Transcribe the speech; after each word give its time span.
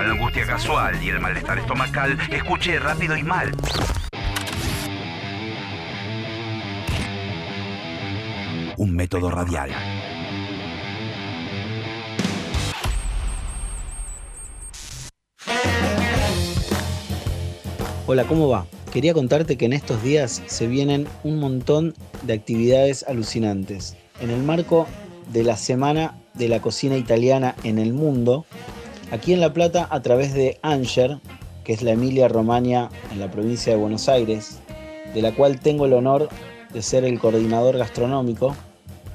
La 0.00 0.12
angustia 0.12 0.46
casual 0.46 1.02
y 1.02 1.10
el 1.10 1.20
malestar 1.20 1.58
estomacal, 1.58 2.18
escuche 2.32 2.78
rápido 2.78 3.18
y 3.18 3.22
mal. 3.22 3.52
Un 8.78 8.96
método 8.96 9.30
radial. 9.30 9.70
Hola, 18.06 18.24
¿cómo 18.24 18.48
va? 18.48 18.66
Quería 18.90 19.12
contarte 19.12 19.58
que 19.58 19.66
en 19.66 19.74
estos 19.74 20.02
días 20.02 20.42
se 20.46 20.66
vienen 20.66 21.06
un 21.24 21.38
montón 21.38 21.92
de 22.22 22.32
actividades 22.32 23.04
alucinantes. 23.06 23.98
En 24.22 24.30
el 24.30 24.42
marco 24.42 24.86
de 25.30 25.44
la 25.44 25.58
Semana 25.58 26.14
de 26.32 26.48
la 26.48 26.62
Cocina 26.62 26.96
Italiana 26.96 27.54
en 27.64 27.78
el 27.78 27.92
Mundo, 27.92 28.46
aquí 29.10 29.32
en 29.32 29.40
La 29.40 29.52
Plata, 29.52 29.86
a 29.90 30.02
través 30.02 30.34
de 30.34 30.58
Anger, 30.62 31.18
que 31.64 31.72
es 31.72 31.82
la 31.82 31.92
Emilia 31.92 32.28
Romagna 32.28 32.90
en 33.12 33.20
la 33.20 33.30
provincia 33.30 33.72
de 33.72 33.78
Buenos 33.78 34.08
Aires, 34.08 34.60
de 35.14 35.22
la 35.22 35.32
cual 35.32 35.60
tengo 35.60 35.86
el 35.86 35.92
honor 35.92 36.28
de 36.72 36.82
ser 36.82 37.04
el 37.04 37.18
coordinador 37.18 37.76
gastronómico, 37.76 38.54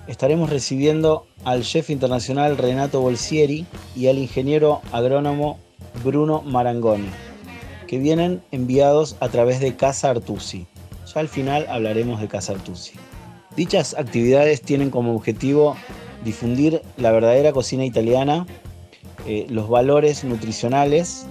estaremos 0.07 0.49
recibiendo 0.49 1.25
al 1.43 1.63
chef 1.63 1.89
internacional 1.89 2.57
Renato 2.57 3.01
Bolsieri 3.01 3.65
y 3.95 4.07
al 4.07 4.17
ingeniero 4.17 4.81
agrónomo 4.91 5.59
Bruno 6.03 6.41
Marangoni 6.41 7.09
que 7.85 7.99
vienen 7.99 8.41
enviados 8.51 9.15
a 9.19 9.29
través 9.29 9.59
de 9.59 9.75
Casa 9.75 10.09
Artusi. 10.09 10.67
Ya 11.13 11.21
al 11.21 11.27
final 11.27 11.65
hablaremos 11.69 12.19
de 12.19 12.27
Casa 12.27 12.53
Artusi. 12.53 12.93
Dichas 13.55 13.95
actividades 13.97 14.61
tienen 14.61 14.89
como 14.89 15.15
objetivo 15.15 15.77
difundir 16.23 16.81
la 16.97 17.11
verdadera 17.11 17.53
cocina 17.53 17.85
italiana, 17.85 18.45
eh, 19.25 19.45
los 19.49 19.69
valores 19.69 20.23
nutricionales 20.23 21.25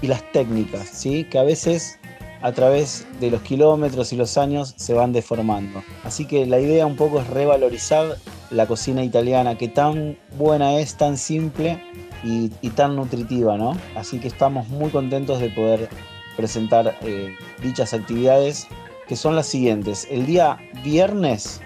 y 0.00 0.06
las 0.06 0.22
técnicas, 0.32 0.88
¿sí? 0.88 1.24
que 1.24 1.38
a 1.38 1.42
veces 1.42 1.98
a 2.40 2.52
través 2.52 3.06
de 3.20 3.30
los 3.30 3.42
kilómetros 3.42 4.12
y 4.12 4.16
los 4.16 4.38
años 4.38 4.74
se 4.76 4.94
van 4.94 5.12
deformando. 5.12 5.82
Así 6.04 6.24
que 6.24 6.46
la 6.46 6.60
idea 6.60 6.86
un 6.86 6.96
poco 6.96 7.20
es 7.20 7.26
revalorizar 7.28 8.16
la 8.50 8.66
cocina 8.66 9.02
italiana, 9.02 9.58
que 9.58 9.68
tan 9.68 10.16
buena 10.36 10.78
es, 10.78 10.96
tan 10.96 11.16
simple 11.16 11.82
y, 12.22 12.48
tan 12.70 12.96
nutritiva, 12.96 13.56
¿no? 13.56 13.76
Así 13.94 14.18
que 14.20 14.28
estamos 14.28 14.68
muy 14.68 14.90
contentos 14.90 15.40
de 15.40 15.50
poder 15.50 15.88
presentar 16.36 16.96
eh, 17.02 17.34
dichas 17.62 17.92
actividades, 17.92 18.68
que 19.06 19.16
son 19.16 19.34
las 19.34 19.46
siguientes. 19.46 20.06
El 20.10 20.26
día 20.26 20.58
viernes 20.84 21.60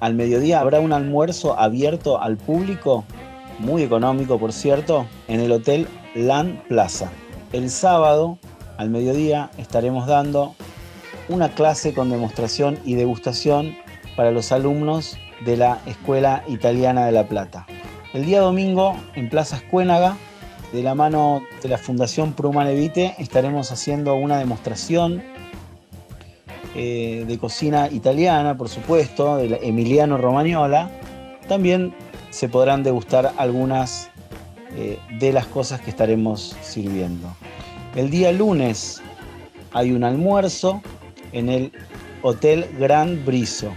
al 0.00 0.14
mediodía 0.14 0.60
habrá 0.60 0.80
un 0.80 0.92
almuerzo 0.92 1.58
abierto 1.58 2.20
al 2.20 2.36
público, 2.36 3.04
muy 3.58 3.82
económico 3.82 4.38
por 4.38 4.52
cierto, 4.52 5.06
en 5.26 5.40
el 5.40 5.52
Hotel 5.52 5.88
Land 6.14 6.62
Plaza. 6.68 7.10
El 7.52 7.70
sábado 7.70 8.38
al 8.76 8.90
mediodía 8.90 9.50
estaremos 9.58 10.06
dando 10.06 10.54
una 11.28 11.50
clase 11.50 11.92
con 11.92 12.10
demostración 12.10 12.78
y 12.84 12.94
degustación 12.94 13.76
para 14.16 14.30
los 14.30 14.52
alumnos 14.52 15.18
de 15.44 15.56
la 15.56 15.80
Escuela 15.86 16.42
Italiana 16.48 17.06
de 17.06 17.12
La 17.12 17.28
Plata. 17.28 17.66
El 18.14 18.24
día 18.24 18.40
domingo 18.40 18.96
en 19.14 19.28
Plaza 19.28 19.56
Escuénaga, 19.56 20.16
de 20.72 20.82
la 20.82 20.94
mano 20.94 21.42
de 21.62 21.68
la 21.68 21.78
Fundación 21.78 22.32
Pruma 22.32 22.64
Levite, 22.64 23.14
estaremos 23.18 23.72
haciendo 23.72 24.14
una 24.14 24.38
demostración 24.38 25.22
eh, 26.74 27.24
de 27.26 27.38
cocina 27.38 27.88
italiana, 27.90 28.56
por 28.56 28.68
supuesto, 28.68 29.36
de 29.36 29.58
Emiliano 29.62 30.18
Romagnola. 30.18 30.90
También 31.48 31.94
se 32.30 32.48
podrán 32.48 32.82
degustar 32.82 33.32
algunas 33.36 34.10
eh, 34.74 34.98
de 35.18 35.32
las 35.32 35.46
cosas 35.46 35.80
que 35.80 35.90
estaremos 35.90 36.56
sirviendo. 36.62 37.34
El 37.96 38.10
día 38.10 38.32
lunes 38.32 39.00
hay 39.72 39.92
un 39.92 40.04
almuerzo 40.04 40.82
en 41.32 41.48
el 41.48 41.72
Hotel 42.22 42.66
Gran 42.78 43.24
Briso 43.24 43.72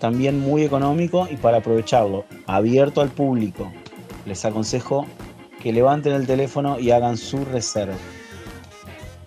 también 0.00 0.40
muy 0.40 0.64
económico 0.64 1.28
y 1.30 1.36
para 1.36 1.58
aprovecharlo, 1.58 2.24
abierto 2.46 3.02
al 3.02 3.10
público. 3.10 3.70
Les 4.26 4.44
aconsejo 4.44 5.06
que 5.62 5.72
levanten 5.72 6.14
el 6.14 6.26
teléfono 6.26 6.80
y 6.80 6.90
hagan 6.90 7.16
su 7.16 7.44
reserva. 7.44 7.94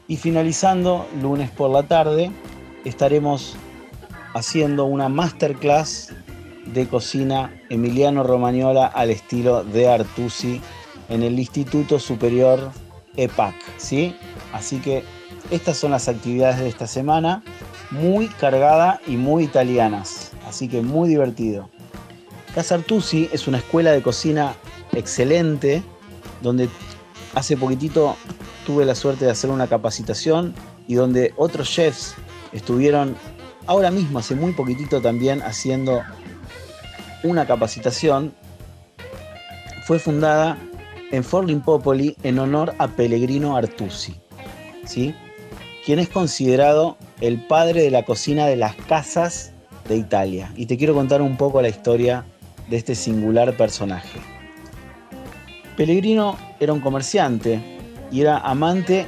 Y 0.08 0.18
finalizando, 0.18 1.08
lunes 1.22 1.50
por 1.52 1.70
la 1.70 1.84
tarde, 1.84 2.32
estaremos 2.84 3.56
haciendo 4.34 4.86
una 4.86 5.10
masterclass 5.10 6.12
de 6.66 6.88
cocina 6.88 7.54
Emiliano 7.70 8.24
Romagnola 8.24 8.88
al 8.88 9.10
estilo 9.10 9.64
de 9.64 9.90
Artusi 9.90 10.62
en 11.10 11.24
el 11.24 11.38
Instituto 11.38 12.00
Superior 12.00 12.72
EPAC, 13.16 13.56
¿sí? 13.78 14.16
Así 14.54 14.80
que 14.80 15.04
estas 15.52 15.78
son 15.78 15.92
las 15.92 16.08
actividades 16.08 16.60
de 16.60 16.70
esta 16.70 16.88
semana, 16.88 17.44
muy 17.92 18.28
cargada 18.28 19.02
y 19.08 19.18
muy 19.18 19.44
italianas 19.44 20.34
así 20.54 20.68
que 20.68 20.84
muy 20.84 21.10
divertido. 21.10 21.70
Casa 22.54 22.76
Artusi 22.76 23.28
es 23.32 23.48
una 23.48 23.58
escuela 23.58 23.92
de 23.92 24.04
cocina 24.04 24.54
excelente, 24.92 25.82
donde 26.44 26.70
hace 27.34 27.58
poquitito 27.58 28.16
tuve 28.64 28.86
la 28.86 28.94
suerte 28.94 29.26
de 29.26 29.32
hacer 29.32 29.50
una 29.50 29.68
capacitación 29.68 30.54
y 30.88 30.94
donde 30.94 31.34
otros 31.38 31.72
chefs 31.72 32.14
estuvieron 32.52 33.16
ahora 33.66 33.90
mismo, 33.90 34.20
hace 34.20 34.36
muy 34.36 34.54
poquitito 34.54 35.02
también, 35.02 35.42
haciendo 35.42 36.04
una 37.24 37.46
capacitación. 37.46 38.34
Fue 39.86 40.00
fundada 40.00 40.58
en 41.12 41.24
Forlimpopoli 41.24 42.16
en 42.24 42.40
honor 42.40 42.74
a 42.78 42.88
Pellegrino 42.88 43.56
Artusi, 43.56 44.16
¿sí? 44.86 45.14
quien 45.86 46.00
es 46.00 46.10
considerado 46.10 46.98
el 47.22 47.46
padre 47.46 47.82
de 47.84 47.92
la 47.92 48.04
cocina 48.04 48.48
de 48.48 48.56
las 48.56 48.76
casas 48.76 49.52
de 49.88 49.98
Italia. 49.98 50.52
Y 50.56 50.66
te 50.66 50.78
quiero 50.78 50.94
contar 50.94 51.22
un 51.22 51.38
poco 51.38 51.62
la 51.62 51.70
historia 51.70 52.26
de 52.70 52.78
este 52.78 52.96
singular 52.96 53.56
personaje. 53.58 54.20
Pellegrino 55.76 56.38
era 56.60 56.74
un 56.74 56.80
comerciante 56.80 57.62
y 58.12 58.22
era 58.22 58.38
amante 58.38 59.08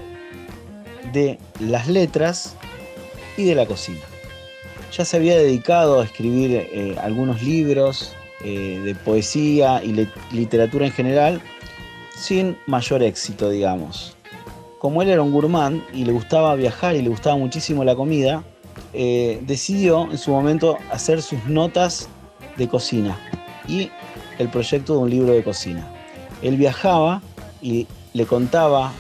de 1.14 1.40
las 1.60 1.88
letras 1.88 2.56
y 3.38 3.46
de 3.46 3.56
la 3.56 3.66
cocina. 3.66 4.02
Ya 4.92 5.06
se 5.06 5.18
había 5.18 5.38
dedicado 5.38 6.00
a 6.00 6.06
escribir 6.06 6.52
eh, 6.52 6.96
algunos 7.02 7.42
libros 7.42 8.14
eh, 8.44 8.82
de 8.84 8.96
poesía 8.96 9.84
y 9.84 10.08
literatura 10.32 10.86
en 10.86 10.92
general 10.92 11.42
sin 12.16 12.58
mayor 12.66 13.04
éxito, 13.04 13.50
digamos. 13.50 14.16
Como 14.80 15.02
él 15.02 15.10
era 15.10 15.22
un 15.22 15.32
gourmand 15.32 15.82
y 15.94 16.06
le 16.06 16.12
gustaba 16.12 16.56
viajar 16.56 16.96
y 16.96 17.02
le 17.02 17.10
gustaba 17.10 17.38
muchísimo 17.38 17.84
la 17.84 17.96
comida, 17.96 18.44
eh, 18.94 19.42
decidió 19.46 20.10
en 20.10 20.18
su 20.18 20.32
momento 20.32 20.78
hacer 20.92 21.22
sus 21.22 21.44
notas 21.46 22.08
de 22.58 22.68
cocina 22.68 23.18
y 23.68 23.90
el 24.38 24.50
proyecto 24.50 24.94
de 24.94 25.00
un 25.00 25.10
libro 25.10 25.34
de 25.34 25.44
cocina. 25.44 25.88
Él 26.42 26.58
viajaba 26.58 27.22
y 27.62 27.88
le 28.14 28.26
contaba 28.26 28.94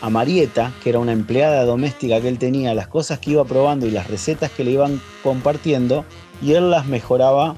a 0.00 0.10
Marieta, 0.10 0.72
que 0.82 0.90
era 0.90 0.98
una 0.98 1.12
empleada 1.12 1.64
doméstica 1.64 2.20
que 2.20 2.28
él 2.28 2.38
tenía, 2.38 2.74
las 2.74 2.88
cosas 2.88 3.18
que 3.18 3.32
iba 3.32 3.44
probando 3.44 3.86
y 3.86 3.90
las 3.90 4.08
recetas 4.08 4.50
que 4.50 4.64
le 4.64 4.72
iban 4.72 5.00
compartiendo, 5.22 6.04
y 6.42 6.52
él 6.52 6.70
las 6.70 6.86
mejoraba 6.86 7.54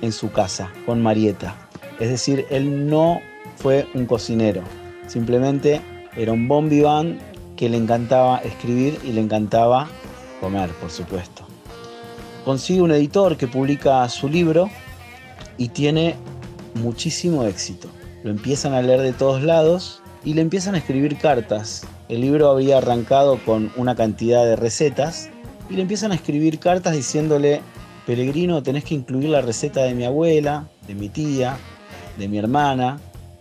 en 0.00 0.12
su 0.12 0.30
casa 0.30 0.70
con 0.86 1.02
Marieta. 1.02 1.56
Es 1.98 2.08
decir, 2.08 2.46
él 2.50 2.88
no 2.88 3.20
fue 3.56 3.86
un 3.94 4.06
cocinero, 4.06 4.62
simplemente 5.06 5.80
era 6.16 6.32
un 6.32 6.46
bon 6.48 6.68
vivant 6.68 7.20
que 7.56 7.68
le 7.68 7.76
encantaba 7.76 8.38
escribir 8.38 8.98
y 9.04 9.12
le 9.12 9.20
encantaba 9.20 9.88
comer, 10.40 10.70
por 10.80 10.90
supuesto. 10.90 11.46
Consigue 12.44 12.82
un 12.82 12.92
editor 12.92 13.36
que 13.36 13.46
publica 13.46 14.06
su 14.08 14.28
libro 14.28 14.68
y 15.56 15.68
tiene 15.68 16.16
muchísimo 16.74 17.44
éxito. 17.44 17.88
Lo 18.22 18.30
empiezan 18.30 18.74
a 18.74 18.82
leer 18.82 19.00
de 19.00 19.12
todos 19.12 19.42
lados 19.42 20.02
y 20.24 20.34
le 20.34 20.40
empiezan 20.40 20.74
a 20.74 20.78
escribir 20.78 21.18
cartas. 21.18 21.86
El 22.08 22.20
libro 22.22 22.50
había 22.50 22.78
arrancado 22.78 23.38
con 23.44 23.70
una 23.76 23.94
cantidad 23.94 24.44
de 24.44 24.56
recetas 24.56 25.28
y 25.68 25.74
le 25.74 25.82
empiezan 25.82 26.12
a 26.12 26.14
escribir 26.14 26.58
cartas 26.58 26.94
diciéndole, 26.94 27.60
Peregrino, 28.06 28.62
tenés 28.62 28.84
que 28.84 28.94
incluir 28.94 29.30
la 29.30 29.40
receta 29.40 29.82
de 29.82 29.94
mi 29.94 30.04
abuela, 30.04 30.68
de 30.86 30.94
mi 30.94 31.08
tía, 31.08 31.56
de 32.18 32.28
mi 32.28 32.38
hermana. 32.38 33.00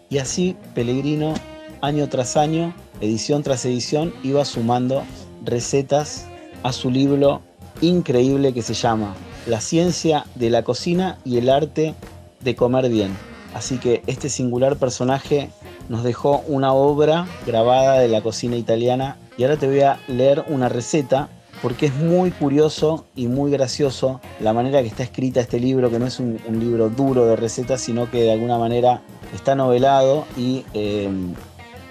Y 0.10 0.18
así 0.20 0.56
Pellegrino, 0.74 1.34
año 1.82 2.08
tras 2.10 2.38
año, 2.38 2.74
edición 3.02 3.44
tras 3.44 3.66
edición, 3.66 4.14
iba 4.24 4.46
sumando 4.46 5.04
recetas 5.44 6.28
a 6.64 6.72
su 6.72 6.90
libro 6.90 7.42
increíble 7.82 8.54
que 8.54 8.62
se 8.62 8.74
llama 8.74 9.16
La 9.48 9.60
ciencia 9.60 10.26
de 10.36 10.50
la 10.50 10.64
cocina 10.64 11.18
y 11.26 11.38
el 11.38 11.50
arte 11.50 11.96
de 12.42 12.56
comer 12.56 12.90
bien. 12.90 13.12
Así 13.54 13.78
que 13.78 14.02
este 14.08 14.30
singular 14.30 14.78
personaje 14.78 15.50
nos 15.90 16.04
dejó 16.04 16.44
una 16.48 16.74
obra 16.74 17.28
grabada 17.46 18.00
de 18.00 18.08
la 18.08 18.22
cocina 18.22 18.56
italiana 18.56 19.18
y 19.38 19.44
ahora 19.44 19.58
te 19.58 19.68
voy 19.68 19.82
a 19.82 20.00
leer 20.08 20.46
una 20.48 20.70
receta 20.70 21.30
porque 21.62 21.86
es 21.86 21.96
muy 21.96 22.32
curioso 22.32 23.06
y 23.16 23.28
muy 23.28 23.52
gracioso 23.52 24.20
la 24.42 24.54
manera 24.54 24.82
que 24.82 24.88
está 24.88 25.04
escrita 25.04 25.40
este 25.40 25.60
libro, 25.60 25.90
que 25.90 25.98
no 25.98 26.06
es 26.06 26.20
un, 26.20 26.40
libro 26.60 26.90
duro 26.90 27.26
de 27.26 27.36
recetas, 27.36 27.80
sino 27.82 28.12
que 28.12 28.24
de 28.24 28.34
alguna 28.34 28.58
manera 28.58 29.02
está 29.34 29.56
novelado 29.56 30.26
y 30.36 30.66
eh, 30.74 31.10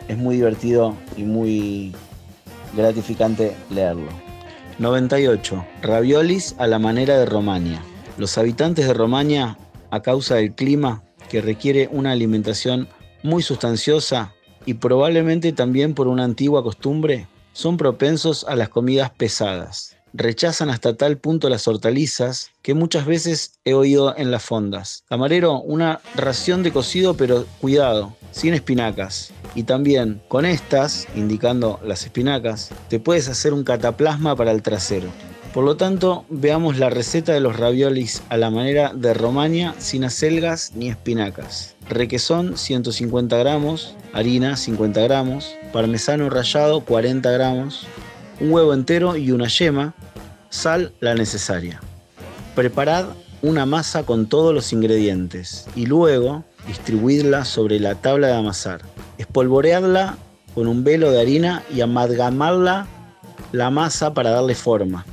es 0.09 0.19
muy 0.19 0.37
divertido 0.37 0.95
y 1.17 1.23
muy 1.23 1.95
gratificante 2.77 3.57
leerlo. 3.71 4.09
98. 4.79 5.65
Raviolis 5.83 6.55
a 6.59 6.67
la 6.67 6.79
manera 6.79 7.19
de 7.19 7.25
Romania. 7.25 7.83
Los 8.19 8.37
habitantes 8.37 8.87
de 8.87 8.95
Romania, 8.95 9.57
a 9.91 10.01
causa 10.03 10.35
del 10.35 10.55
clima, 10.55 11.03
que 11.31 11.41
requiere 11.41 11.89
una 11.93 12.13
alimentación 12.13 12.89
muy 13.23 13.43
sustanciosa 13.43 14.33
y 14.67 14.75
probablemente 14.75 15.53
también 15.53 15.95
por 15.95 16.09
una 16.09 16.25
antigua 16.25 16.63
costumbre, 16.63 17.27
son 17.53 17.77
propensos 17.77 18.45
a 18.45 18.57
las 18.57 18.69
comidas 18.69 19.11
pesadas. 19.11 19.97
Rechazan 20.15 20.69
hasta 20.69 20.95
tal 20.95 21.17
punto 21.17 21.49
las 21.49 21.67
hortalizas 21.67 22.51
que 22.61 22.75
muchas 22.75 23.07
veces 23.07 23.59
he 23.65 23.73
oído 23.73 24.15
en 24.17 24.31
las 24.31 24.43
fondas. 24.43 25.05
Camarero, 25.09 25.61
una 25.61 26.01
ración 26.15 26.63
de 26.63 26.71
cocido, 26.71 27.15
pero 27.15 27.47
cuidado, 27.61 28.15
sin 28.31 28.53
espinacas. 28.53 29.33
Y 29.55 29.63
también 29.63 30.23
con 30.29 30.45
estas, 30.45 31.09
indicando 31.15 31.81
las 31.83 32.05
espinacas, 32.05 32.71
te 32.89 33.01
puedes 33.01 33.29
hacer 33.29 33.55
un 33.55 33.65
cataplasma 33.65 34.37
para 34.37 34.53
el 34.53 34.63
trasero. 34.63 35.09
Por 35.53 35.65
lo 35.65 35.77
tanto, 35.77 36.25
veamos 36.31 36.79
la 36.79 36.89
receta 36.89 37.35
de 37.35 37.41
los 37.41 37.59
raviolis 37.59 38.23
a 38.31 38.39
la 38.39 38.51
manera 38.51 38.93
de 38.95 39.13
Romania 39.13 39.75
sin 39.77 40.03
acelgas 40.03 40.73
ni 40.75 40.89
espinacas. 40.89 41.75
Requesón 41.91 42.57
150 42.57 43.37
gramos, 43.37 43.95
harina 44.15 44.57
50 44.57 45.03
gramos, 45.03 45.55
parmesano 45.71 46.31
rallado 46.31 46.81
40 46.81 47.31
gramos, 47.33 47.87
un 48.41 48.51
huevo 48.51 48.73
entero 48.73 49.19
y 49.19 49.31
una 49.31 49.49
yema, 49.49 49.93
sal 50.49 50.95
la 51.01 51.15
necesaria. 51.15 51.81
Preparad 52.55 53.09
una 53.43 53.67
masa 53.67 54.05
con 54.05 54.29
todos 54.31 54.55
los 54.55 54.73
ingredientes 54.73 55.67
y 55.77 55.85
luego 55.85 56.45
distribuidla 56.67 57.45
sobre 57.45 57.79
la 57.79 57.97
tabla 57.97 58.29
de 58.29 58.37
amasar. 58.37 58.81
Espolvoreadla 59.19 60.17
con 60.55 60.67
un 60.67 60.83
velo 60.83 61.11
de 61.11 61.21
harina 61.21 61.63
y 61.75 61.83
amalgamarla 61.83 62.87
la 63.53 63.69
masa 63.69 64.15
para 64.15 64.31
darle 64.31 64.55
forma 64.55 65.05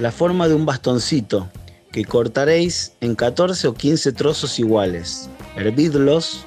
la 0.00 0.10
forma 0.10 0.48
de 0.48 0.54
un 0.54 0.64
bastoncito 0.64 1.50
que 1.92 2.06
cortaréis 2.06 2.94
en 3.02 3.14
14 3.14 3.68
o 3.68 3.74
15 3.74 4.12
trozos 4.12 4.58
iguales. 4.58 5.28
Hervidlos 5.56 6.42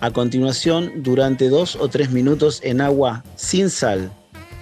a 0.00 0.10
continuación 0.10 0.90
durante 1.02 1.50
2 1.50 1.76
o 1.76 1.88
3 1.88 2.12
minutos 2.12 2.60
en 2.62 2.80
agua 2.80 3.22
sin 3.36 3.68
sal 3.68 4.10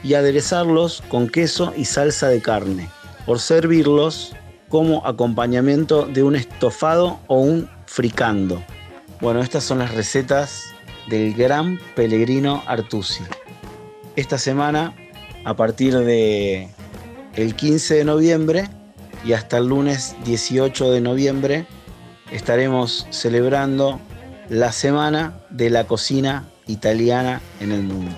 y 0.02 0.14
aderezarlos 0.14 1.04
con 1.08 1.28
queso 1.28 1.72
y 1.76 1.84
salsa 1.84 2.28
de 2.28 2.42
carne. 2.42 2.88
Por 3.26 3.38
servirlos 3.38 4.34
como 4.68 5.06
acompañamiento 5.06 6.06
de 6.06 6.24
un 6.24 6.34
estofado 6.34 7.20
o 7.28 7.38
un 7.38 7.70
fricando. 7.86 8.60
Bueno, 9.20 9.40
estas 9.40 9.62
son 9.62 9.78
las 9.78 9.94
recetas 9.94 10.64
del 11.08 11.32
gran 11.34 11.78
Pellegrino 11.94 12.60
Artusi. 12.66 13.22
Esta 14.16 14.36
semana, 14.36 14.96
a 15.44 15.54
partir 15.54 15.96
de 15.96 16.68
el 17.34 17.54
15 17.56 17.94
de 17.94 18.04
noviembre 18.04 18.68
y 19.24 19.32
hasta 19.32 19.58
el 19.58 19.68
lunes 19.68 20.16
18 20.24 20.90
de 20.90 21.00
noviembre 21.00 21.66
estaremos 22.30 23.06
celebrando 23.10 24.00
la 24.48 24.72
semana 24.72 25.40
de 25.50 25.70
la 25.70 25.84
cocina 25.84 26.48
italiana 26.66 27.40
en 27.60 27.72
el 27.72 27.82
mundo. 27.82 28.14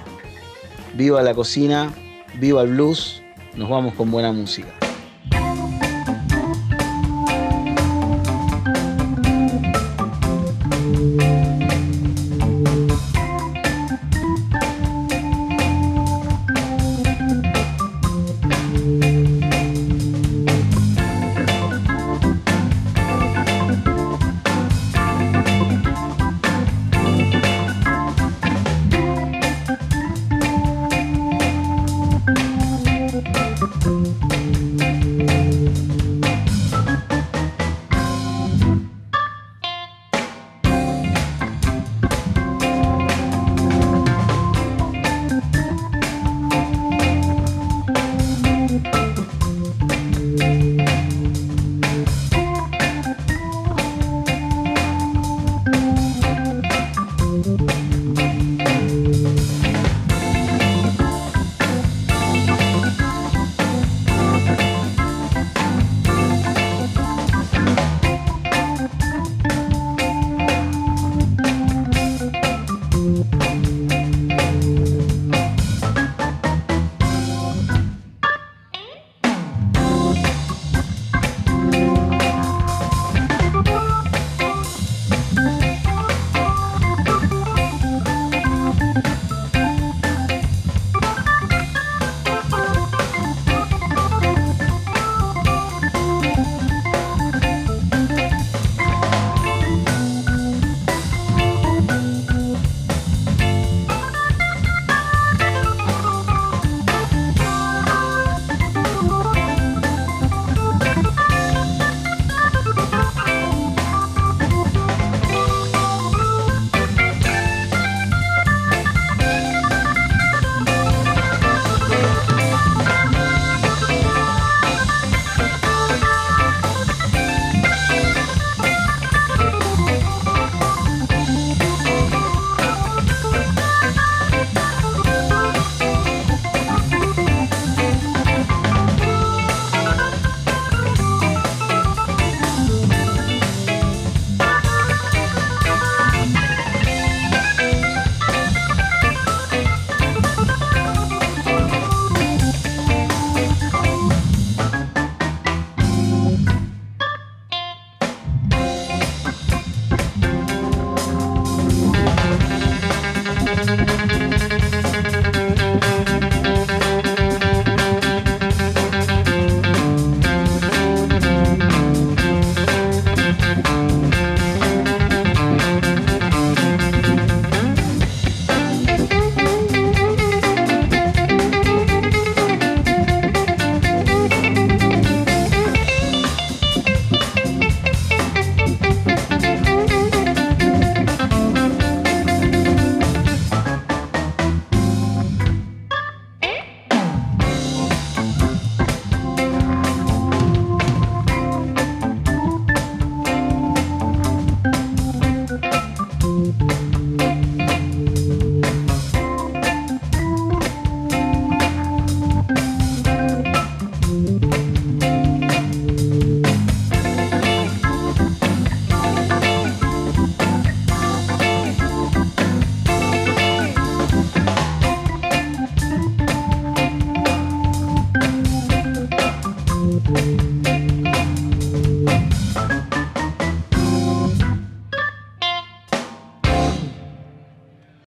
Viva 0.95 1.23
la 1.23 1.35
cocina, 1.35 1.93
viva 2.39 2.63
el 2.63 2.71
blues, 2.71 3.23
nos 3.55 3.69
vamos 3.69 3.95
con 3.95 4.11
buena 4.11 4.33
música. 4.33 4.84